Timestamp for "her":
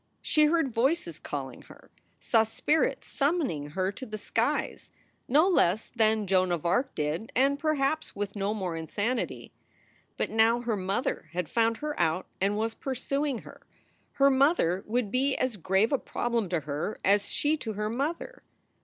1.69-1.91, 3.77-3.91, 10.61-10.75, 11.85-11.93, 13.45-13.61, 14.13-14.31, 16.61-16.97, 17.73-17.87